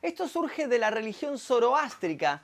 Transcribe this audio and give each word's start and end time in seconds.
Esto 0.00 0.28
surge 0.28 0.68
de 0.68 0.78
la 0.78 0.90
religión 0.90 1.38
zoroástrica, 1.38 2.40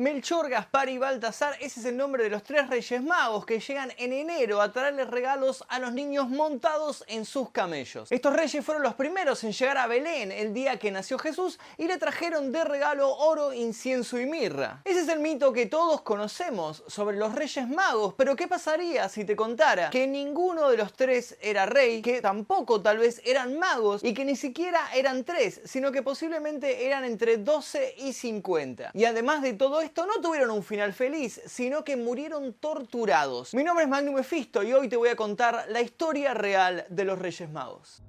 Melchor, 0.00 0.48
Gaspar 0.48 0.88
y 0.90 0.96
Baltasar, 0.96 1.56
ese 1.60 1.80
es 1.80 1.86
el 1.86 1.96
nombre 1.96 2.22
de 2.22 2.30
los 2.30 2.44
tres 2.44 2.68
reyes 2.68 3.02
magos 3.02 3.44
que 3.44 3.58
llegan 3.58 3.92
en 3.98 4.12
enero 4.12 4.62
a 4.62 4.70
traerles 4.70 5.10
regalos 5.10 5.64
a 5.68 5.80
los 5.80 5.92
niños 5.92 6.28
montados 6.28 7.02
en 7.08 7.24
sus 7.24 7.50
camellos. 7.50 8.12
Estos 8.12 8.32
reyes 8.32 8.64
fueron 8.64 8.84
los 8.84 8.94
primeros 8.94 9.42
en 9.42 9.50
llegar 9.50 9.76
a 9.76 9.88
Belén 9.88 10.30
el 10.30 10.54
día 10.54 10.78
que 10.78 10.92
nació 10.92 11.18
Jesús 11.18 11.58
y 11.78 11.88
le 11.88 11.98
trajeron 11.98 12.52
de 12.52 12.62
regalo 12.62 13.12
oro, 13.12 13.52
incienso 13.52 14.20
y 14.20 14.26
mirra. 14.26 14.82
Ese 14.84 15.00
es 15.00 15.08
el 15.08 15.18
mito 15.18 15.52
que 15.52 15.66
todos 15.66 16.02
conocemos 16.02 16.84
sobre 16.86 17.16
los 17.16 17.34
reyes 17.34 17.66
magos, 17.66 18.14
pero 18.16 18.36
¿qué 18.36 18.46
pasaría 18.46 19.08
si 19.08 19.24
te 19.24 19.34
contara 19.34 19.90
que 19.90 20.06
ninguno 20.06 20.70
de 20.70 20.76
los 20.76 20.92
tres 20.92 21.36
era 21.40 21.66
rey, 21.66 22.02
que 22.02 22.20
tampoco 22.22 22.80
tal 22.80 22.98
vez 22.98 23.20
eran 23.24 23.58
magos 23.58 24.04
y 24.04 24.14
que 24.14 24.24
ni 24.24 24.36
siquiera 24.36 24.78
eran 24.94 25.24
tres, 25.24 25.60
sino 25.64 25.90
que 25.90 26.04
posiblemente 26.04 26.86
eran 26.86 27.02
entre 27.02 27.38
12 27.38 27.96
y 27.98 28.12
50? 28.12 28.92
Y 28.94 29.04
además 29.04 29.42
de 29.42 29.54
todo 29.54 29.87
esto, 29.88 30.06
no 30.06 30.20
tuvieron 30.20 30.50
un 30.50 30.62
final 30.62 30.92
feliz, 30.92 31.40
sino 31.46 31.82
que 31.82 31.96
murieron 31.96 32.52
torturados. 32.52 33.54
Mi 33.54 33.64
nombre 33.64 33.84
es 33.84 33.90
Magnum 33.90 34.16
Mephisto 34.16 34.62
y 34.62 34.74
hoy 34.74 34.86
te 34.86 34.96
voy 34.96 35.08
a 35.08 35.16
contar 35.16 35.64
la 35.70 35.80
historia 35.80 36.34
real 36.34 36.84
de 36.90 37.04
los 37.04 37.18
Reyes 37.18 37.48
Magos. 37.48 38.02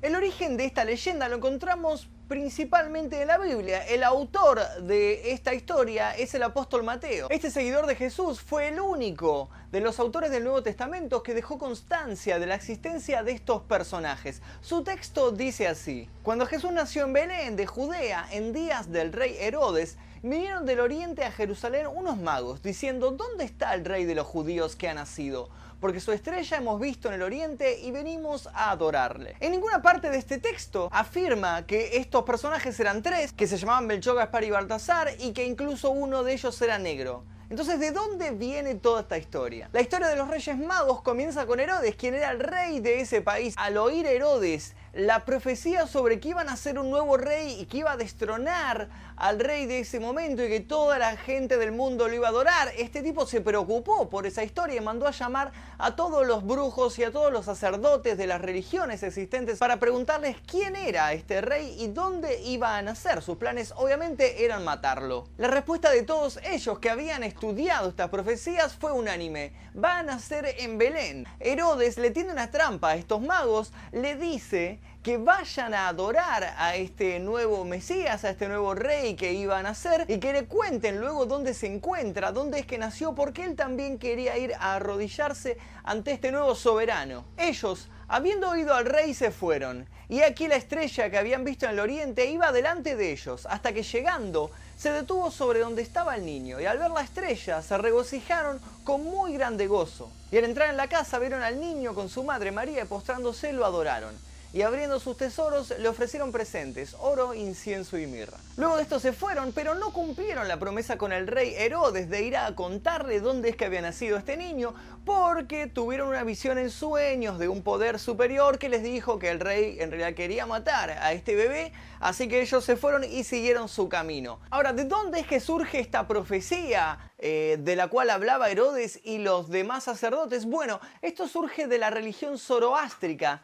El 0.00 0.16
origen 0.16 0.56
de 0.56 0.64
esta 0.64 0.84
leyenda 0.84 1.28
lo 1.28 1.36
encontramos 1.36 2.08
principalmente 2.26 3.22
en 3.22 3.28
la 3.28 3.38
Biblia. 3.38 3.86
El 3.86 4.02
autor 4.02 4.58
de 4.80 5.30
esta 5.30 5.54
historia 5.54 6.10
es 6.16 6.34
el 6.34 6.42
apóstol 6.42 6.82
Mateo. 6.82 7.28
Este 7.30 7.52
seguidor 7.52 7.86
de 7.86 7.94
Jesús 7.94 8.40
fue 8.40 8.66
el 8.66 8.80
único 8.80 9.48
de 9.70 9.80
los 9.80 10.00
autores 10.00 10.32
del 10.32 10.42
Nuevo 10.42 10.64
Testamento 10.64 11.22
que 11.22 11.34
dejó 11.34 11.56
constancia 11.56 12.40
de 12.40 12.46
la 12.46 12.56
existencia 12.56 13.22
de 13.22 13.30
estos 13.30 13.62
personajes. 13.62 14.42
Su 14.60 14.82
texto 14.82 15.30
dice 15.30 15.68
así, 15.68 16.10
cuando 16.24 16.46
Jesús 16.46 16.72
nació 16.72 17.04
en 17.04 17.12
Belén 17.12 17.54
de 17.54 17.66
Judea 17.66 18.26
en 18.32 18.52
días 18.52 18.90
del 18.90 19.12
rey 19.12 19.36
Herodes, 19.38 19.98
vinieron 20.22 20.64
del 20.66 20.80
oriente 20.80 21.24
a 21.24 21.32
Jerusalén 21.32 21.88
unos 21.92 22.16
magos, 22.16 22.62
diciendo, 22.62 23.10
¿dónde 23.10 23.44
está 23.44 23.74
el 23.74 23.84
rey 23.84 24.04
de 24.04 24.14
los 24.14 24.26
judíos 24.26 24.76
que 24.76 24.88
ha 24.88 24.94
nacido? 24.94 25.48
Porque 25.80 25.98
su 25.98 26.12
estrella 26.12 26.58
hemos 26.58 26.80
visto 26.80 27.08
en 27.08 27.14
el 27.14 27.22
oriente 27.22 27.80
y 27.80 27.90
venimos 27.90 28.46
a 28.54 28.70
adorarle. 28.70 29.34
En 29.40 29.50
ninguna 29.50 29.82
parte 29.82 30.10
de 30.10 30.18
este 30.18 30.38
texto 30.38 30.88
afirma 30.92 31.66
que 31.66 31.96
estos 31.96 32.22
personajes 32.22 32.78
eran 32.78 33.02
tres, 33.02 33.32
que 33.32 33.48
se 33.48 33.56
llamaban 33.56 33.88
Melchor, 33.88 34.16
Gaspar 34.16 34.44
y 34.44 34.50
Baltasar, 34.50 35.08
y 35.18 35.32
que 35.32 35.44
incluso 35.44 35.90
uno 35.90 36.22
de 36.22 36.34
ellos 36.34 36.62
era 36.62 36.78
negro. 36.78 37.24
Entonces, 37.50 37.80
¿de 37.80 37.90
dónde 37.90 38.30
viene 38.30 38.76
toda 38.76 39.02
esta 39.02 39.18
historia? 39.18 39.68
La 39.72 39.82
historia 39.82 40.08
de 40.08 40.16
los 40.16 40.28
Reyes 40.28 40.56
Magos 40.56 41.02
comienza 41.02 41.44
con 41.44 41.60
Herodes, 41.60 41.96
quien 41.96 42.14
era 42.14 42.30
el 42.30 42.40
rey 42.40 42.80
de 42.80 43.00
ese 43.00 43.20
país. 43.20 43.54
Al 43.58 43.76
oír 43.76 44.06
Herodes 44.06 44.74
la 44.94 45.24
profecía 45.24 45.86
sobre 45.86 46.20
que 46.20 46.28
iban 46.28 46.48
a 46.48 46.56
ser 46.56 46.78
un 46.78 46.90
nuevo 46.90 47.16
rey 47.16 47.60
y 47.60 47.66
que 47.66 47.78
iba 47.78 47.92
a 47.92 47.96
destronar 47.96 48.88
al 49.22 49.38
rey 49.38 49.66
de 49.66 49.78
ese 49.78 50.00
momento 50.00 50.44
y 50.44 50.48
que 50.48 50.58
toda 50.58 50.98
la 50.98 51.16
gente 51.16 51.56
del 51.56 51.70
mundo 51.70 52.08
lo 52.08 52.14
iba 52.14 52.26
a 52.26 52.30
adorar, 52.30 52.72
este 52.76 53.02
tipo 53.02 53.24
se 53.24 53.40
preocupó 53.40 54.10
por 54.10 54.26
esa 54.26 54.42
historia 54.42 54.76
y 54.76 54.80
mandó 54.80 55.06
a 55.06 55.12
llamar 55.12 55.52
a 55.78 55.94
todos 55.94 56.26
los 56.26 56.44
brujos 56.44 56.98
y 56.98 57.04
a 57.04 57.12
todos 57.12 57.32
los 57.32 57.44
sacerdotes 57.44 58.18
de 58.18 58.26
las 58.26 58.40
religiones 58.40 59.04
existentes 59.04 59.60
para 59.60 59.78
preguntarles 59.78 60.38
quién 60.44 60.74
era 60.74 61.12
este 61.12 61.40
rey 61.40 61.76
y 61.78 61.86
dónde 61.86 62.42
iba 62.42 62.76
a 62.76 62.82
nacer. 62.82 63.22
Sus 63.22 63.36
planes 63.36 63.72
obviamente 63.76 64.44
eran 64.44 64.64
matarlo. 64.64 65.28
La 65.36 65.46
respuesta 65.46 65.92
de 65.92 66.02
todos 66.02 66.40
ellos 66.42 66.80
que 66.80 66.90
habían 66.90 67.22
estudiado 67.22 67.90
estas 67.90 68.08
profecías 68.08 68.74
fue 68.74 68.90
unánime. 68.90 69.52
Va 69.72 69.98
a 69.98 70.02
nacer 70.02 70.52
en 70.58 70.78
Belén. 70.78 71.28
Herodes 71.38 71.96
le 71.96 72.10
tiene 72.10 72.32
una 72.32 72.50
trampa 72.50 72.90
a 72.90 72.96
estos 72.96 73.22
magos, 73.22 73.72
le 73.92 74.16
dice 74.16 74.80
que 75.02 75.18
vayan 75.18 75.74
a 75.74 75.88
adorar 75.88 76.54
a 76.56 76.76
este 76.76 77.18
nuevo 77.18 77.64
Mesías, 77.64 78.22
a 78.22 78.30
este 78.30 78.46
nuevo 78.46 78.72
rey 78.72 79.16
que 79.16 79.32
iba 79.32 79.58
a 79.58 79.62
nacer 79.62 80.04
y 80.06 80.18
que 80.18 80.32
le 80.32 80.44
cuenten 80.44 81.00
luego 81.00 81.26
dónde 81.26 81.54
se 81.54 81.66
encuentra, 81.66 82.30
dónde 82.30 82.60
es 82.60 82.66
que 82.66 82.78
nació, 82.78 83.12
porque 83.12 83.44
él 83.44 83.56
también 83.56 83.98
quería 83.98 84.38
ir 84.38 84.54
a 84.54 84.76
arrodillarse 84.76 85.58
ante 85.82 86.12
este 86.12 86.30
nuevo 86.30 86.54
soberano. 86.54 87.24
Ellos, 87.36 87.88
habiendo 88.06 88.50
oído 88.50 88.74
al 88.74 88.84
rey, 88.84 89.12
se 89.12 89.32
fueron. 89.32 89.88
Y 90.08 90.20
aquí 90.20 90.46
la 90.46 90.54
estrella 90.54 91.10
que 91.10 91.18
habían 91.18 91.42
visto 91.42 91.66
en 91.66 91.72
el 91.72 91.80
oriente 91.80 92.26
iba 92.26 92.52
delante 92.52 92.94
de 92.94 93.10
ellos, 93.10 93.46
hasta 93.46 93.72
que 93.72 93.82
llegando 93.82 94.52
se 94.76 94.92
detuvo 94.92 95.32
sobre 95.32 95.58
donde 95.58 95.82
estaba 95.82 96.14
el 96.14 96.24
niño, 96.24 96.60
y 96.60 96.66
al 96.66 96.78
ver 96.78 96.92
la 96.92 97.02
estrella 97.02 97.60
se 97.60 97.76
regocijaron 97.76 98.60
con 98.84 99.02
muy 99.02 99.32
grande 99.32 99.66
gozo. 99.66 100.12
Y 100.30 100.38
al 100.38 100.44
entrar 100.44 100.70
en 100.70 100.76
la 100.76 100.86
casa 100.86 101.18
vieron 101.18 101.42
al 101.42 101.58
niño 101.58 101.92
con 101.92 102.08
su 102.08 102.22
madre 102.22 102.52
María 102.52 102.84
y 102.84 102.86
postrándose 102.86 103.52
lo 103.52 103.66
adoraron 103.66 104.31
y 104.52 104.62
abriendo 104.62 105.00
sus 105.00 105.16
tesoros 105.16 105.72
le 105.78 105.88
ofrecieron 105.88 106.30
presentes, 106.30 106.94
oro, 107.00 107.34
incienso 107.34 107.96
y 107.96 108.06
mirra. 108.06 108.36
Luego 108.56 108.76
de 108.76 108.82
esto 108.82 109.00
se 109.00 109.12
fueron, 109.12 109.52
pero 109.52 109.74
no 109.74 109.92
cumplieron 109.92 110.46
la 110.46 110.58
promesa 110.58 110.98
con 110.98 111.12
el 111.12 111.26
rey 111.26 111.54
Herodes 111.56 112.10
de 112.10 112.22
ir 112.22 112.36
a 112.36 112.54
contarle 112.54 113.20
dónde 113.20 113.48
es 113.48 113.56
que 113.56 113.64
había 113.64 113.80
nacido 113.80 114.18
este 114.18 114.36
niño, 114.36 114.74
porque 115.06 115.66
tuvieron 115.66 116.08
una 116.08 116.22
visión 116.22 116.58
en 116.58 116.70
sueños 116.70 117.38
de 117.38 117.48
un 117.48 117.62
poder 117.62 117.98
superior 117.98 118.58
que 118.58 118.68
les 118.68 118.82
dijo 118.82 119.18
que 119.18 119.30
el 119.30 119.40
rey 119.40 119.78
en 119.80 119.90
realidad 119.90 120.14
quería 120.14 120.44
matar 120.44 120.90
a 120.90 121.12
este 121.12 121.34
bebé, 121.34 121.72
así 122.00 122.28
que 122.28 122.42
ellos 122.42 122.62
se 122.64 122.76
fueron 122.76 123.04
y 123.04 123.24
siguieron 123.24 123.68
su 123.68 123.88
camino. 123.88 124.38
Ahora, 124.50 124.72
¿de 124.72 124.84
dónde 124.84 125.20
es 125.20 125.26
que 125.26 125.40
surge 125.40 125.80
esta 125.80 126.06
profecía 126.06 127.12
eh, 127.18 127.56
de 127.58 127.74
la 127.74 127.88
cual 127.88 128.10
hablaba 128.10 128.50
Herodes 128.50 129.00
y 129.02 129.18
los 129.18 129.48
demás 129.48 129.84
sacerdotes? 129.84 130.44
Bueno, 130.44 130.78
esto 131.00 131.26
surge 131.26 131.66
de 131.66 131.78
la 131.78 131.90
religión 131.90 132.38
zoroástrica. 132.38 133.42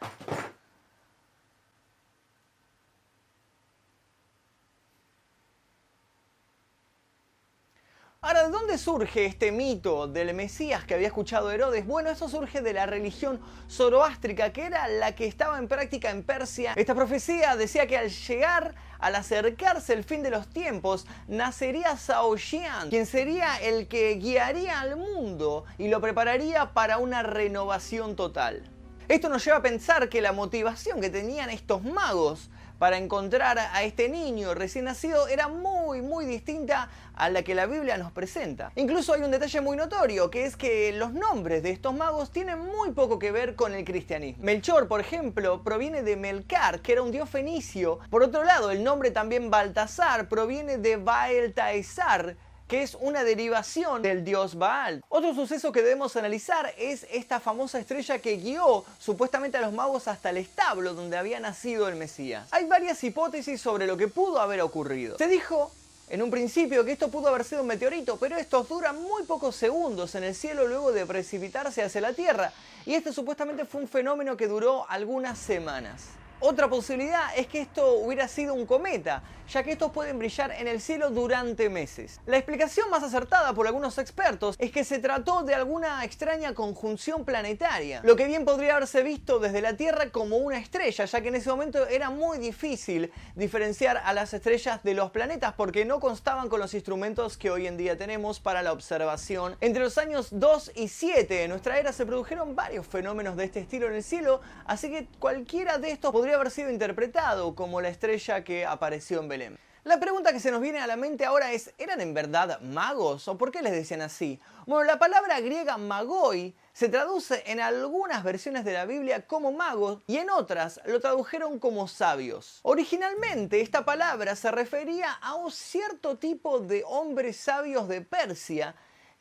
Ahora, 8.20 8.42
¿de 8.42 8.50
surge 8.78 9.26
este 9.26 9.52
mito 9.52 10.06
del 10.06 10.32
Mesías 10.34 10.84
que 10.84 10.94
había 10.94 11.08
escuchado 11.08 11.50
Herodes? 11.50 11.86
Bueno, 11.86 12.10
eso 12.10 12.28
surge 12.28 12.62
de 12.62 12.72
la 12.72 12.86
religión 12.86 13.40
zoroástrica, 13.68 14.52
que 14.52 14.62
era 14.62 14.88
la 14.88 15.14
que 15.14 15.26
estaba 15.26 15.58
en 15.58 15.68
práctica 15.68 16.10
en 16.10 16.22
Persia. 16.22 16.72
Esta 16.76 16.94
profecía 16.94 17.56
decía 17.56 17.86
que 17.86 17.98
al 17.98 18.10
llegar, 18.10 18.74
al 18.98 19.16
acercarse 19.16 19.92
el 19.92 20.04
fin 20.04 20.22
de 20.22 20.30
los 20.30 20.48
tiempos, 20.48 21.06
nacería 21.26 21.96
Xian, 21.96 22.88
quien 22.90 23.06
sería 23.06 23.56
el 23.56 23.88
que 23.88 24.14
guiaría 24.14 24.80
al 24.80 24.96
mundo 24.96 25.64
y 25.76 25.88
lo 25.88 26.00
prepararía 26.00 26.72
para 26.72 26.98
una 26.98 27.22
renovación 27.22 28.16
total. 28.16 28.62
Esto 29.08 29.28
nos 29.28 29.44
lleva 29.44 29.58
a 29.58 29.62
pensar 29.62 30.08
que 30.08 30.20
la 30.20 30.32
motivación 30.32 31.00
que 31.00 31.10
tenían 31.10 31.50
estos 31.50 31.82
magos 31.82 32.50
para 32.78 32.98
encontrar 32.98 33.58
a 33.58 33.82
este 33.82 34.08
niño 34.08 34.54
recién 34.54 34.86
nacido 34.86 35.28
era 35.28 35.48
muy, 35.48 36.02
muy 36.02 36.26
distinta 36.26 36.88
a 37.14 37.28
la 37.30 37.42
que 37.42 37.54
la 37.54 37.66
Biblia 37.66 37.98
nos 37.98 38.12
presenta. 38.12 38.70
Incluso 38.76 39.12
hay 39.12 39.22
un 39.22 39.30
detalle 39.32 39.60
muy 39.60 39.76
notorio, 39.76 40.30
que 40.30 40.44
es 40.44 40.56
que 40.56 40.92
los 40.92 41.12
nombres 41.12 41.62
de 41.64 41.70
estos 41.70 41.94
magos 41.94 42.30
tienen 42.30 42.60
muy 42.60 42.92
poco 42.92 43.18
que 43.18 43.32
ver 43.32 43.56
con 43.56 43.74
el 43.74 43.84
cristianismo. 43.84 44.44
Melchor, 44.44 44.86
por 44.86 45.00
ejemplo, 45.00 45.62
proviene 45.64 46.02
de 46.02 46.16
Melcar, 46.16 46.80
que 46.80 46.92
era 46.92 47.02
un 47.02 47.10
dios 47.10 47.28
fenicio. 47.28 47.98
Por 48.10 48.22
otro 48.22 48.44
lado, 48.44 48.70
el 48.70 48.84
nombre 48.84 49.10
también 49.10 49.50
Baltasar 49.50 50.28
proviene 50.28 50.78
de 50.78 50.96
Baeltaezar, 50.96 52.36
que 52.68 52.82
es 52.82 52.96
una 53.00 53.24
derivación 53.24 54.02
del 54.02 54.24
dios 54.24 54.56
Baal. 54.56 55.02
Otro 55.08 55.34
suceso 55.34 55.72
que 55.72 55.82
debemos 55.82 56.14
analizar 56.16 56.72
es 56.76 57.06
esta 57.10 57.40
famosa 57.40 57.78
estrella 57.78 58.18
que 58.18 58.36
guió 58.36 58.84
supuestamente 58.98 59.56
a 59.56 59.62
los 59.62 59.72
magos 59.72 60.06
hasta 60.06 60.30
el 60.30 60.36
establo 60.36 60.92
donde 60.92 61.16
había 61.16 61.40
nacido 61.40 61.88
el 61.88 61.96
Mesías. 61.96 62.46
Hay 62.50 62.66
varias 62.66 63.02
hipótesis 63.02 63.60
sobre 63.60 63.86
lo 63.86 63.96
que 63.96 64.08
pudo 64.08 64.38
haber 64.38 64.60
ocurrido. 64.60 65.16
Se 65.16 65.28
dijo 65.28 65.72
en 66.10 66.22
un 66.22 66.30
principio 66.30 66.84
que 66.84 66.92
esto 66.92 67.08
pudo 67.08 67.28
haber 67.28 67.44
sido 67.44 67.62
un 67.62 67.68
meteorito, 67.68 68.18
pero 68.18 68.36
estos 68.36 68.68
duran 68.68 69.00
muy 69.02 69.24
pocos 69.24 69.56
segundos 69.56 70.14
en 70.14 70.24
el 70.24 70.34
cielo 70.34 70.66
luego 70.66 70.92
de 70.92 71.06
precipitarse 71.06 71.82
hacia 71.82 72.00
la 72.00 72.12
Tierra, 72.12 72.52
y 72.86 72.94
este 72.94 73.12
supuestamente 73.12 73.64
fue 73.64 73.82
un 73.82 73.88
fenómeno 73.88 74.36
que 74.36 74.46
duró 74.46 74.88
algunas 74.88 75.38
semanas. 75.38 76.04
Otra 76.40 76.68
posibilidad 76.68 77.36
es 77.36 77.48
que 77.48 77.60
esto 77.60 77.94
hubiera 77.94 78.28
sido 78.28 78.54
un 78.54 78.64
cometa, 78.64 79.24
ya 79.48 79.64
que 79.64 79.72
estos 79.72 79.90
pueden 79.90 80.20
brillar 80.20 80.52
en 80.52 80.68
el 80.68 80.80
cielo 80.80 81.10
durante 81.10 81.68
meses. 81.68 82.20
La 82.26 82.36
explicación 82.36 82.88
más 82.90 83.02
acertada 83.02 83.52
por 83.54 83.66
algunos 83.66 83.98
expertos 83.98 84.54
es 84.60 84.70
que 84.70 84.84
se 84.84 85.00
trató 85.00 85.42
de 85.42 85.56
alguna 85.56 86.04
extraña 86.04 86.54
conjunción 86.54 87.24
planetaria, 87.24 88.02
lo 88.04 88.14
que 88.14 88.26
bien 88.26 88.44
podría 88.44 88.76
haberse 88.76 89.02
visto 89.02 89.40
desde 89.40 89.62
la 89.62 89.76
Tierra 89.76 90.10
como 90.10 90.36
una 90.36 90.58
estrella, 90.58 91.06
ya 91.06 91.20
que 91.20 91.28
en 91.28 91.34
ese 91.34 91.50
momento 91.50 91.88
era 91.88 92.10
muy 92.10 92.38
difícil 92.38 93.10
diferenciar 93.34 93.96
a 94.04 94.12
las 94.12 94.32
estrellas 94.32 94.82
de 94.84 94.94
los 94.94 95.10
planetas 95.10 95.54
porque 95.54 95.84
no 95.84 95.98
constaban 95.98 96.48
con 96.48 96.60
los 96.60 96.72
instrumentos 96.72 97.36
que 97.36 97.50
hoy 97.50 97.66
en 97.66 97.76
día 97.76 97.96
tenemos 97.96 98.38
para 98.38 98.62
la 98.62 98.72
observación. 98.72 99.56
Entre 99.60 99.82
los 99.82 99.98
años 99.98 100.28
2 100.30 100.72
y 100.76 100.86
7 100.86 101.34
de 101.34 101.48
nuestra 101.48 101.78
era 101.80 101.92
se 101.92 102.06
produjeron 102.06 102.54
varios 102.54 102.86
fenómenos 102.86 103.36
de 103.36 103.44
este 103.44 103.58
estilo 103.58 103.88
en 103.88 103.94
el 103.94 104.04
cielo, 104.04 104.40
así 104.66 104.88
que 104.88 105.08
cualquiera 105.18 105.78
de 105.78 105.90
estos 105.90 106.12
podría 106.12 106.27
haber 106.34 106.50
sido 106.50 106.70
interpretado 106.70 107.54
como 107.54 107.80
la 107.80 107.88
estrella 107.88 108.44
que 108.44 108.66
apareció 108.66 109.20
en 109.20 109.28
Belén. 109.28 109.58
La 109.88 110.00
pregunta 110.00 110.32
que 110.32 110.40
se 110.40 110.50
nos 110.50 110.60
viene 110.60 110.80
a 110.80 110.86
la 110.86 110.96
mente 110.96 111.24
ahora 111.24 111.52
es, 111.52 111.72
¿eran 111.78 112.02
en 112.02 112.12
verdad 112.12 112.60
magos 112.60 113.26
o 113.26 113.38
por 113.38 113.50
qué 113.50 113.62
les 113.62 113.72
decían 113.72 114.02
así? 114.02 114.38
Bueno, 114.66 114.84
la 114.84 114.98
palabra 114.98 115.40
griega 115.40 115.78
magoi 115.78 116.54
se 116.74 116.90
traduce 116.90 117.42
en 117.46 117.58
algunas 117.58 118.22
versiones 118.22 118.66
de 118.66 118.74
la 118.74 118.84
Biblia 118.84 119.26
como 119.26 119.50
magos 119.50 120.02
y 120.06 120.18
en 120.18 120.28
otras 120.28 120.80
lo 120.84 121.00
tradujeron 121.00 121.58
como 121.58 121.88
sabios. 121.88 122.60
Originalmente 122.64 123.62
esta 123.62 123.86
palabra 123.86 124.36
se 124.36 124.50
refería 124.50 125.10
a 125.10 125.36
un 125.36 125.50
cierto 125.50 126.18
tipo 126.18 126.60
de 126.60 126.82
hombres 126.84 127.38
sabios 127.38 127.88
de 127.88 128.02
Persia 128.02 128.74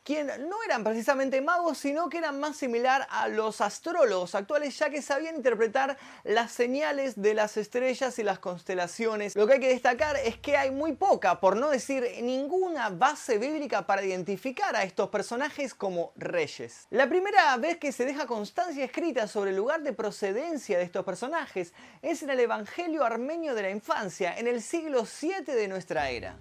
quien 0.08 0.28
no 0.48 0.62
eran 0.64 0.84
precisamente 0.84 1.42
magos, 1.42 1.76
sino 1.76 2.08
que 2.08 2.16
eran 2.16 2.40
más 2.40 2.56
similar 2.56 3.06
a 3.10 3.28
los 3.28 3.60
astrólogos 3.60 4.34
actuales, 4.34 4.78
ya 4.78 4.88
que 4.88 5.02
sabían 5.02 5.36
interpretar 5.36 5.98
las 6.24 6.50
señales 6.50 7.20
de 7.20 7.34
las 7.34 7.58
estrellas 7.58 8.18
y 8.18 8.22
las 8.22 8.38
constelaciones. 8.38 9.36
Lo 9.36 9.46
que 9.46 9.52
hay 9.52 9.60
que 9.60 9.68
destacar 9.68 10.16
es 10.16 10.38
que 10.38 10.56
hay 10.56 10.70
muy 10.70 10.94
poca, 10.94 11.40
por 11.40 11.58
no 11.58 11.68
decir 11.68 12.08
ninguna 12.22 12.88
base 12.88 13.36
bíblica 13.36 13.86
para 13.86 14.02
identificar 14.02 14.74
a 14.76 14.82
estos 14.82 15.10
personajes 15.10 15.74
como 15.74 16.14
reyes. 16.16 16.86
La 16.88 17.06
primera 17.06 17.54
vez 17.58 17.76
que 17.76 17.92
se 17.92 18.06
deja 18.06 18.24
constancia 18.24 18.86
escrita 18.86 19.28
sobre 19.28 19.50
el 19.50 19.56
lugar 19.56 19.82
de 19.82 19.92
procedencia 19.92 20.78
de 20.78 20.84
estos 20.84 21.04
personajes 21.04 21.74
es 22.00 22.22
en 22.22 22.30
el 22.30 22.40
Evangelio 22.40 23.04
armenio 23.04 23.54
de 23.54 23.60
la 23.60 23.70
infancia, 23.70 24.38
en 24.38 24.46
el 24.46 24.62
siglo 24.62 25.04
7 25.04 25.54
de 25.54 25.68
nuestra 25.68 26.08
era. 26.08 26.38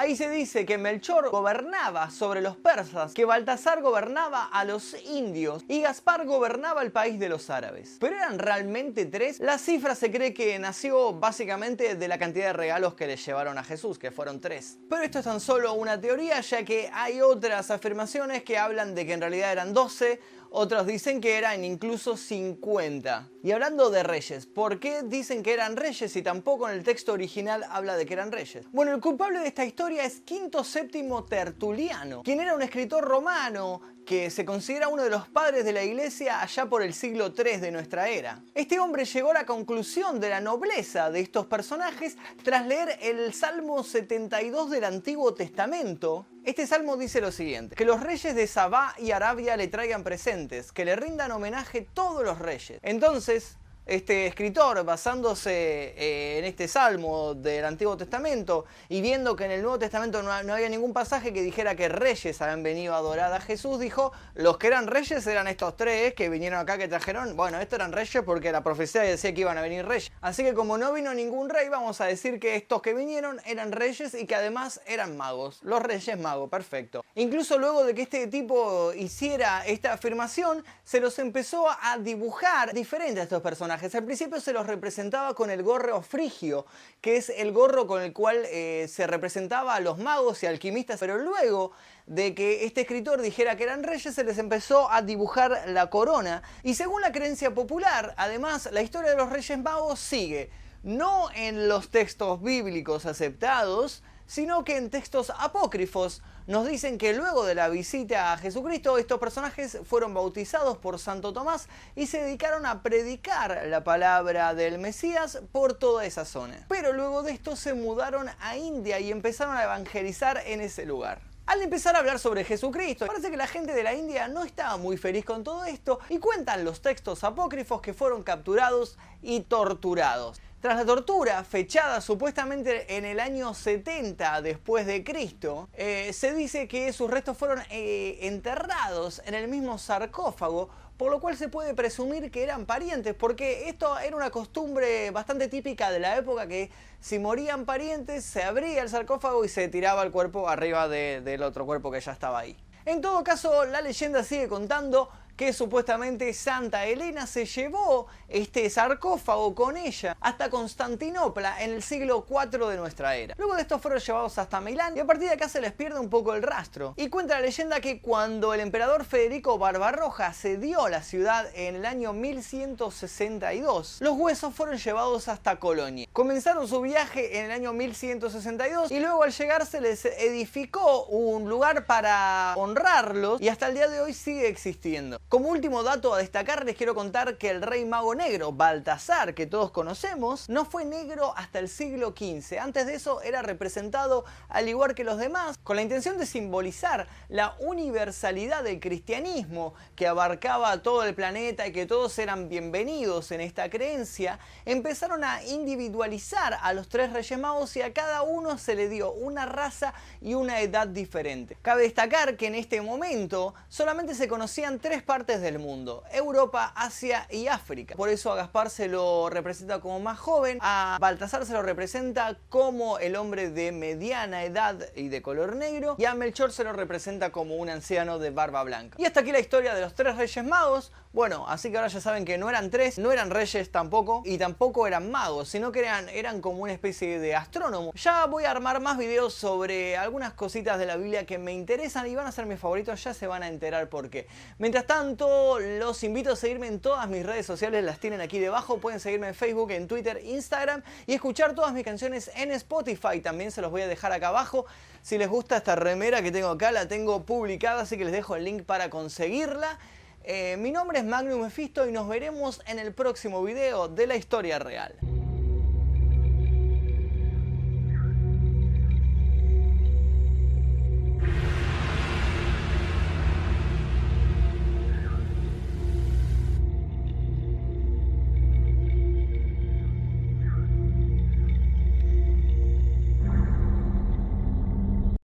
Ahí 0.00 0.14
se 0.14 0.30
dice 0.30 0.64
que 0.64 0.78
Melchor 0.78 1.28
gobernaba 1.28 2.10
sobre 2.10 2.40
los 2.40 2.56
persas, 2.56 3.14
que 3.14 3.24
Baltasar 3.24 3.82
gobernaba 3.82 4.44
a 4.44 4.64
los 4.64 4.94
indios 5.04 5.64
y 5.66 5.80
Gaspar 5.80 6.24
gobernaba 6.24 6.82
el 6.82 6.92
país 6.92 7.18
de 7.18 7.28
los 7.28 7.50
árabes. 7.50 7.96
¿Pero 7.98 8.14
eran 8.14 8.38
realmente 8.38 9.06
tres? 9.06 9.40
La 9.40 9.58
cifra 9.58 9.96
se 9.96 10.12
cree 10.12 10.32
que 10.32 10.56
nació 10.60 11.14
básicamente 11.14 11.96
de 11.96 12.06
la 12.06 12.16
cantidad 12.16 12.46
de 12.46 12.52
regalos 12.52 12.94
que 12.94 13.08
le 13.08 13.16
llevaron 13.16 13.58
a 13.58 13.64
Jesús, 13.64 13.98
que 13.98 14.12
fueron 14.12 14.40
tres. 14.40 14.78
Pero 14.88 15.02
esto 15.02 15.18
es 15.18 15.24
tan 15.24 15.40
solo 15.40 15.72
una 15.72 16.00
teoría, 16.00 16.40
ya 16.42 16.64
que 16.64 16.88
hay 16.92 17.20
otras 17.20 17.72
afirmaciones 17.72 18.44
que 18.44 18.56
hablan 18.56 18.94
de 18.94 19.04
que 19.04 19.14
en 19.14 19.20
realidad 19.20 19.50
eran 19.50 19.74
12 19.74 20.20
otros 20.50 20.86
dicen 20.86 21.20
que 21.20 21.36
eran 21.36 21.64
incluso 21.64 22.16
50. 22.16 23.28
Y 23.42 23.50
hablando 23.52 23.90
de 23.90 24.02
reyes, 24.02 24.46
¿por 24.46 24.80
qué 24.80 25.02
dicen 25.02 25.42
que 25.42 25.52
eran 25.52 25.76
reyes 25.76 26.12
si 26.12 26.22
tampoco 26.22 26.68
en 26.68 26.74
el 26.74 26.84
texto 26.84 27.12
original 27.12 27.64
habla 27.70 27.96
de 27.96 28.06
que 28.06 28.14
eran 28.14 28.32
reyes? 28.32 28.66
Bueno, 28.72 28.94
el 28.94 29.00
culpable 29.00 29.40
de 29.40 29.48
esta 29.48 29.64
historia 29.64 30.04
es 30.04 30.20
Quinto 30.20 30.62
VII 30.62 31.08
Tertuliano, 31.28 32.22
quien 32.22 32.40
era 32.40 32.54
un 32.54 32.62
escritor 32.62 33.04
romano 33.04 33.80
que 34.08 34.30
se 34.30 34.46
considera 34.46 34.88
uno 34.88 35.02
de 35.02 35.10
los 35.10 35.28
padres 35.28 35.66
de 35.66 35.72
la 35.74 35.84
iglesia 35.84 36.40
allá 36.40 36.64
por 36.64 36.82
el 36.82 36.94
siglo 36.94 37.34
III 37.36 37.58
de 37.58 37.70
nuestra 37.70 38.08
era. 38.08 38.40
Este 38.54 38.80
hombre 38.80 39.04
llegó 39.04 39.32
a 39.32 39.34
la 39.34 39.44
conclusión 39.44 40.18
de 40.18 40.30
la 40.30 40.40
nobleza 40.40 41.10
de 41.10 41.20
estos 41.20 41.44
personajes 41.44 42.16
tras 42.42 42.66
leer 42.66 42.98
el 43.02 43.34
Salmo 43.34 43.84
72 43.84 44.70
del 44.70 44.84
Antiguo 44.84 45.34
Testamento. 45.34 46.24
Este 46.42 46.66
salmo 46.66 46.96
dice 46.96 47.20
lo 47.20 47.30
siguiente, 47.30 47.76
que 47.76 47.84
los 47.84 48.00
reyes 48.00 48.34
de 48.34 48.46
Sabá 48.46 48.94
y 48.96 49.10
Arabia 49.10 49.58
le 49.58 49.68
traigan 49.68 50.02
presentes, 50.04 50.72
que 50.72 50.86
le 50.86 50.96
rindan 50.96 51.30
homenaje 51.30 51.86
todos 51.92 52.24
los 52.24 52.38
reyes. 52.38 52.80
Entonces, 52.80 53.57
este 53.88 54.26
escritor, 54.26 54.84
basándose 54.84 55.94
eh, 55.96 56.38
en 56.38 56.44
este 56.44 56.68
salmo 56.68 57.34
del 57.34 57.64
Antiguo 57.64 57.96
Testamento 57.96 58.66
y 58.90 59.00
viendo 59.00 59.34
que 59.34 59.46
en 59.46 59.52
el 59.52 59.62
Nuevo 59.62 59.78
Testamento 59.78 60.22
no, 60.22 60.30
había 60.30 60.68
ningún 60.68 60.92
pasaje 60.92 61.32
que 61.32 61.40
dijera 61.40 61.74
que 61.74 61.88
reyes 61.88 62.40
habían 62.42 62.62
venido 62.62 62.94
a 62.94 62.98
adorar 62.98 63.32
a 63.32 63.40
Jesús, 63.40 63.80
dijo, 63.80 64.12
los 64.34 64.58
que 64.58 64.66
eran 64.66 64.88
reyes 64.88 65.26
eran 65.26 65.48
estos 65.48 65.74
tres 65.74 66.12
que 66.12 66.28
vinieron 66.28 66.60
acá 66.60 66.76
que 66.76 66.86
trajeron, 66.86 67.34
bueno, 67.34 67.58
estos 67.60 67.78
eran 67.78 67.92
reyes 67.92 68.22
porque 68.24 68.52
la 68.52 68.62
profecía 68.62 69.00
decía 69.00 69.32
que 69.32 69.40
iban 69.40 69.56
a 69.56 69.62
venir 69.62 69.86
reyes. 69.86 70.12
Así 70.20 70.44
que 70.44 70.52
como 70.52 70.76
no 70.76 70.92
vino 70.92 71.14
ningún 71.14 71.48
rey, 71.48 71.70
vamos 71.70 72.02
a 72.02 72.04
decir 72.04 72.38
que 72.38 72.56
estos 72.56 72.82
que 72.82 72.92
vinieron 72.92 73.40
eran 73.46 73.72
reyes 73.72 74.12
y 74.12 74.26
que 74.26 74.34
además 74.34 74.82
eran 74.86 75.16
magos, 75.16 75.60
los 75.62 75.82
reyes 75.82 76.18
magos, 76.18 76.50
perfecto. 76.50 77.02
Incluso 77.14 77.56
luego 77.56 77.84
de 77.84 77.94
que 77.94 78.02
este 78.02 78.26
tipo 78.26 78.92
hiciera 78.92 79.64
esta 79.66 79.94
afirmación, 79.94 80.62
se 80.84 81.00
los 81.00 81.18
empezó 81.18 81.66
a 81.68 81.96
dibujar 81.96 82.74
diferentes 82.74 83.20
a 83.20 83.22
estos 83.22 83.40
personajes 83.40 83.77
al 83.82 84.04
principio 84.04 84.40
se 84.40 84.52
los 84.52 84.66
representaba 84.66 85.34
con 85.34 85.50
el 85.50 85.62
gorro 85.62 86.02
frigio, 86.02 86.66
que 87.00 87.16
es 87.16 87.28
el 87.30 87.52
gorro 87.52 87.86
con 87.86 88.02
el 88.02 88.12
cual 88.12 88.44
eh, 88.46 88.86
se 88.88 89.06
representaba 89.06 89.74
a 89.74 89.80
los 89.80 89.98
magos 89.98 90.42
y 90.42 90.46
alquimistas, 90.46 91.00
pero 91.00 91.18
luego 91.18 91.72
de 92.06 92.34
que 92.34 92.64
este 92.64 92.82
escritor 92.82 93.20
dijera 93.20 93.56
que 93.56 93.64
eran 93.64 93.82
reyes, 93.82 94.14
se 94.14 94.24
les 94.24 94.38
empezó 94.38 94.90
a 94.90 95.02
dibujar 95.02 95.64
la 95.68 95.90
corona. 95.90 96.42
Y 96.62 96.74
según 96.74 97.02
la 97.02 97.12
creencia 97.12 97.54
popular, 97.54 98.14
además, 98.16 98.68
la 98.72 98.82
historia 98.82 99.10
de 99.10 99.16
los 99.16 99.30
reyes 99.30 99.58
magos 99.58 100.00
sigue, 100.00 100.50
no 100.82 101.30
en 101.34 101.68
los 101.68 101.90
textos 101.90 102.42
bíblicos 102.42 103.06
aceptados, 103.06 104.02
sino 104.26 104.64
que 104.64 104.76
en 104.76 104.90
textos 104.90 105.32
apócrifos 105.38 106.22
nos 106.48 106.66
dicen 106.66 106.96
que 106.96 107.12
luego 107.12 107.44
de 107.44 107.54
la 107.54 107.68
visita 107.68 108.32
a 108.32 108.38
Jesucristo, 108.38 108.96
estos 108.96 109.20
personajes 109.20 109.78
fueron 109.84 110.14
bautizados 110.14 110.78
por 110.78 110.98
Santo 110.98 111.34
Tomás 111.34 111.68
y 111.94 112.06
se 112.06 112.22
dedicaron 112.22 112.64
a 112.64 112.82
predicar 112.82 113.66
la 113.66 113.84
palabra 113.84 114.54
del 114.54 114.78
Mesías 114.78 115.40
por 115.52 115.74
toda 115.74 116.06
esa 116.06 116.24
zona. 116.24 116.64
Pero 116.66 116.94
luego 116.94 117.22
de 117.22 117.32
esto 117.32 117.54
se 117.54 117.74
mudaron 117.74 118.30
a 118.40 118.56
India 118.56 118.98
y 118.98 119.12
empezaron 119.12 119.58
a 119.58 119.64
evangelizar 119.64 120.42
en 120.46 120.62
ese 120.62 120.86
lugar. 120.86 121.20
Al 121.44 121.60
empezar 121.60 121.96
a 121.96 121.98
hablar 121.98 122.18
sobre 122.18 122.44
Jesucristo, 122.44 123.06
parece 123.06 123.30
que 123.30 123.36
la 123.36 123.46
gente 123.46 123.74
de 123.74 123.82
la 123.82 123.92
India 123.92 124.26
no 124.28 124.42
estaba 124.42 124.78
muy 124.78 124.96
feliz 124.96 125.26
con 125.26 125.44
todo 125.44 125.66
esto 125.66 125.98
y 126.08 126.18
cuentan 126.18 126.64
los 126.64 126.80
textos 126.80 127.24
apócrifos 127.24 127.82
que 127.82 127.92
fueron 127.92 128.22
capturados 128.22 128.96
y 129.20 129.40
torturados. 129.40 130.40
Tras 130.60 130.76
la 130.76 130.84
tortura, 130.84 131.44
fechada 131.44 132.00
supuestamente 132.00 132.96
en 132.96 133.04
el 133.04 133.20
año 133.20 133.54
70 133.54 134.42
después 134.42 134.86
de 134.86 135.04
Cristo, 135.04 135.68
eh, 135.72 136.12
se 136.12 136.34
dice 136.34 136.66
que 136.66 136.92
sus 136.92 137.08
restos 137.08 137.38
fueron 137.38 137.60
eh, 137.70 138.18
enterrados 138.22 139.22
en 139.24 139.34
el 139.34 139.46
mismo 139.46 139.78
sarcófago, 139.78 140.68
por 140.96 141.12
lo 141.12 141.20
cual 141.20 141.36
se 141.36 141.48
puede 141.48 141.74
presumir 141.74 142.32
que 142.32 142.42
eran 142.42 142.66
parientes, 142.66 143.14
porque 143.14 143.68
esto 143.68 143.96
era 144.00 144.16
una 144.16 144.30
costumbre 144.30 145.12
bastante 145.12 145.46
típica 145.46 145.92
de 145.92 146.00
la 146.00 146.16
época 146.16 146.48
que 146.48 146.72
si 146.98 147.20
morían 147.20 147.64
parientes 147.64 148.24
se 148.24 148.42
abría 148.42 148.82
el 148.82 148.88
sarcófago 148.88 149.44
y 149.44 149.48
se 149.48 149.68
tiraba 149.68 150.02
el 150.02 150.10
cuerpo 150.10 150.48
arriba 150.48 150.88
del 150.88 151.40
otro 151.44 151.66
cuerpo 151.66 151.92
que 151.92 152.00
ya 152.00 152.10
estaba 152.10 152.40
ahí. 152.40 152.56
En 152.84 153.00
todo 153.00 153.22
caso, 153.22 153.64
la 153.64 153.80
leyenda 153.80 154.24
sigue 154.24 154.48
contando 154.48 155.08
que 155.38 155.52
supuestamente 155.52 156.34
Santa 156.34 156.84
Elena 156.86 157.28
se 157.28 157.46
llevó 157.46 158.08
este 158.26 158.68
sarcófago 158.68 159.54
con 159.54 159.76
ella 159.76 160.16
hasta 160.20 160.50
Constantinopla 160.50 161.62
en 161.62 161.70
el 161.70 161.84
siglo 161.84 162.26
IV 162.28 162.66
de 162.66 162.76
nuestra 162.76 163.14
era. 163.14 163.36
Luego 163.38 163.54
de 163.54 163.62
esto 163.62 163.78
fueron 163.78 164.00
llevados 164.00 164.36
hasta 164.36 164.60
Milán 164.60 164.96
y 164.96 165.00
a 165.00 165.06
partir 165.06 165.28
de 165.28 165.34
acá 165.34 165.48
se 165.48 165.60
les 165.60 165.72
pierde 165.72 166.00
un 166.00 166.10
poco 166.10 166.34
el 166.34 166.42
rastro. 166.42 166.94
Y 166.96 167.08
cuenta 167.08 167.36
la 167.36 167.42
leyenda 167.42 167.80
que 167.80 168.02
cuando 168.02 168.52
el 168.52 168.58
emperador 168.58 169.04
Federico 169.04 169.58
Barbarroja 169.58 170.32
cedió 170.32 170.88
la 170.88 171.04
ciudad 171.04 171.48
en 171.54 171.76
el 171.76 171.86
año 171.86 172.12
1162, 172.12 173.98
los 174.00 174.16
huesos 174.18 174.52
fueron 174.52 174.76
llevados 174.76 175.28
hasta 175.28 175.60
Colonia. 175.60 176.08
Comenzaron 176.12 176.66
su 176.66 176.80
viaje 176.80 177.38
en 177.38 177.44
el 177.44 177.52
año 177.52 177.72
1162 177.72 178.90
y 178.90 178.98
luego 178.98 179.22
al 179.22 179.30
llegar 179.30 179.64
se 179.66 179.80
les 179.80 180.04
edificó 180.04 181.04
un 181.04 181.48
lugar 181.48 181.86
para 181.86 182.54
honrarlos 182.56 183.40
y 183.40 183.48
hasta 183.48 183.68
el 183.68 183.74
día 183.74 183.86
de 183.86 184.00
hoy 184.00 184.12
sigue 184.12 184.48
existiendo. 184.48 185.20
Como 185.28 185.50
último 185.50 185.82
dato 185.82 186.14
a 186.14 186.18
destacar 186.18 186.64
les 186.64 186.74
quiero 186.74 186.94
contar 186.94 187.36
que 187.36 187.50
el 187.50 187.60
rey 187.60 187.84
mago 187.84 188.14
negro, 188.14 188.50
Baltasar, 188.50 189.34
que 189.34 189.46
todos 189.46 189.70
conocemos, 189.70 190.48
no 190.48 190.64
fue 190.64 190.86
negro 190.86 191.34
hasta 191.36 191.58
el 191.58 191.68
siglo 191.68 192.14
XV. 192.16 192.58
Antes 192.58 192.86
de 192.86 192.94
eso 192.94 193.20
era 193.20 193.42
representado 193.42 194.24
al 194.48 194.70
igual 194.70 194.94
que 194.94 195.04
los 195.04 195.18
demás, 195.18 195.58
con 195.62 195.76
la 195.76 195.82
intención 195.82 196.16
de 196.16 196.24
simbolizar 196.24 197.08
la 197.28 197.56
universalidad 197.58 198.64
del 198.64 198.80
cristianismo 198.80 199.74
que 199.96 200.06
abarcaba 200.06 200.82
todo 200.82 201.04
el 201.04 201.14
planeta 201.14 201.66
y 201.66 201.72
que 201.72 201.84
todos 201.84 202.18
eran 202.18 202.48
bienvenidos 202.48 203.30
en 203.30 203.42
esta 203.42 203.68
creencia, 203.68 204.38
empezaron 204.64 205.24
a 205.24 205.44
individualizar 205.44 206.56
a 206.62 206.72
los 206.72 206.88
tres 206.88 207.12
reyes 207.12 207.38
magos 207.38 207.76
y 207.76 207.82
a 207.82 207.92
cada 207.92 208.22
uno 208.22 208.56
se 208.56 208.74
le 208.74 208.88
dio 208.88 209.12
una 209.12 209.44
raza 209.44 209.92
y 210.22 210.32
una 210.32 210.62
edad 210.62 210.88
diferente. 210.88 211.58
Cabe 211.60 211.82
destacar 211.82 212.38
que 212.38 212.46
en 212.46 212.54
este 212.54 212.80
momento 212.80 213.54
solamente 213.68 214.14
se 214.14 214.26
conocían 214.26 214.78
tres 214.78 215.02
partes 215.02 215.17
del 215.26 215.58
mundo, 215.58 216.04
Europa, 216.12 216.72
Asia 216.76 217.26
y 217.30 217.48
África. 217.48 217.96
Por 217.96 218.08
eso 218.08 218.32
a 218.32 218.36
Gaspar 218.36 218.70
se 218.70 218.88
lo 218.88 219.28
representa 219.28 219.80
como 219.80 219.98
más 220.00 220.18
joven, 220.18 220.58
a 220.60 220.96
Baltasar 221.00 221.44
se 221.44 221.52
lo 221.52 221.62
representa 221.62 222.38
como 222.48 222.98
el 222.98 223.16
hombre 223.16 223.50
de 223.50 223.72
mediana 223.72 224.44
edad 224.44 224.76
y 224.94 225.08
de 225.08 225.20
color 225.20 225.56
negro, 225.56 225.96
y 225.98 226.04
a 226.04 226.14
Melchor 226.14 226.52
se 226.52 226.62
lo 226.64 226.72
representa 226.72 227.30
como 227.30 227.56
un 227.56 227.68
anciano 227.68 228.18
de 228.18 228.30
barba 228.30 228.62
blanca. 228.62 228.96
Y 229.00 229.04
hasta 229.06 229.20
aquí 229.20 229.32
la 229.32 229.40
historia 229.40 229.74
de 229.74 229.80
los 229.80 229.94
tres 229.94 230.16
reyes 230.16 230.44
magos. 230.44 230.92
Bueno, 231.12 231.46
así 231.48 231.70
que 231.70 231.78
ahora 231.78 231.88
ya 231.88 232.00
saben 232.00 232.24
que 232.24 232.36
no 232.38 232.48
eran 232.50 232.70
tres, 232.70 232.98
no 232.98 233.10
eran 233.10 233.30
reyes 233.30 233.72
tampoco, 233.72 234.22
y 234.24 234.38
tampoco 234.38 234.86
eran 234.86 235.10
magos, 235.10 235.48
sino 235.48 235.72
que 235.72 235.80
eran, 235.80 236.08
eran 236.10 236.40
como 236.40 236.62
una 236.62 236.72
especie 236.72 237.18
de 237.18 237.34
astrónomo. 237.34 237.92
Ya 237.94 238.26
voy 238.26 238.44
a 238.44 238.50
armar 238.50 238.80
más 238.80 238.98
videos 238.98 239.34
sobre 239.34 239.96
algunas 239.96 240.34
cositas 240.34 240.78
de 240.78 240.86
la 240.86 240.96
Biblia 240.96 241.26
que 241.26 241.38
me 241.38 241.52
interesan 241.52 242.06
y 242.06 242.14
van 242.14 242.26
a 242.26 242.32
ser 242.32 242.46
mis 242.46 242.60
favoritos, 242.60 243.02
ya 243.02 243.14
se 243.14 243.26
van 243.26 243.42
a 243.42 243.48
enterar 243.48 243.88
por 243.88 244.10
qué. 244.10 244.28
Mientras 244.58 244.86
tanto, 244.86 245.07
los 245.16 246.04
invito 246.04 246.32
a 246.32 246.36
seguirme 246.36 246.66
en 246.66 246.80
todas 246.80 247.08
mis 247.08 247.24
redes 247.24 247.46
sociales, 247.46 247.84
las 247.84 247.98
tienen 247.98 248.20
aquí 248.20 248.38
debajo, 248.38 248.78
pueden 248.78 249.00
seguirme 249.00 249.28
en 249.28 249.34
Facebook, 249.34 249.70
en 249.70 249.86
Twitter, 249.86 250.20
Instagram 250.24 250.82
y 251.06 251.14
escuchar 251.14 251.54
todas 251.54 251.72
mis 251.72 251.84
canciones 251.84 252.30
en 252.34 252.50
Spotify, 252.52 253.20
también 253.20 253.50
se 253.50 253.62
los 253.62 253.70
voy 253.70 253.82
a 253.82 253.88
dejar 253.88 254.12
acá 254.12 254.28
abajo. 254.28 254.66
Si 255.02 255.16
les 255.16 255.28
gusta 255.28 255.56
esta 255.56 255.76
remera 255.76 256.22
que 256.22 256.30
tengo 256.30 256.48
acá, 256.48 256.72
la 256.72 256.88
tengo 256.88 257.24
publicada, 257.24 257.82
así 257.82 257.96
que 257.96 258.04
les 258.04 258.12
dejo 258.12 258.36
el 258.36 258.44
link 258.44 258.64
para 258.64 258.90
conseguirla. 258.90 259.78
Eh, 260.24 260.56
mi 260.58 260.72
nombre 260.72 260.98
es 260.98 261.04
Magnum 261.04 261.40
Mephisto 261.42 261.88
y 261.88 261.92
nos 261.92 262.08
veremos 262.08 262.60
en 262.66 262.78
el 262.78 262.92
próximo 262.92 263.42
video 263.42 263.88
de 263.88 264.06
la 264.06 264.16
historia 264.16 264.58
real. 264.58 264.94